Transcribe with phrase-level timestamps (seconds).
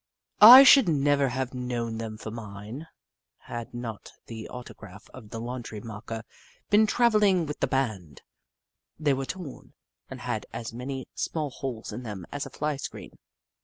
[0.41, 2.87] I should never have known them for mine,
[3.37, 6.23] had not the auto graph of the laundry marker
[6.71, 8.23] been travelling with the band.
[8.97, 9.73] They were torn,
[10.09, 13.11] and had as many small holes in them as a fly screen.